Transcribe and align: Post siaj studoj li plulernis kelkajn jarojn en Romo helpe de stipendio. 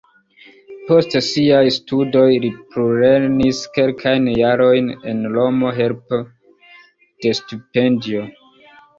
Post 0.85 1.15
siaj 1.25 1.65
studoj 1.73 2.29
li 2.45 2.49
plulernis 2.71 3.59
kelkajn 3.75 4.25
jarojn 4.37 4.87
en 5.11 5.21
Romo 5.35 5.69
helpe 5.81 6.19
de 7.27 7.35
stipendio. 7.41 8.25